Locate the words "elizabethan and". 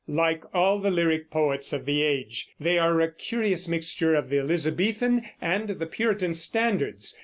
4.39-5.69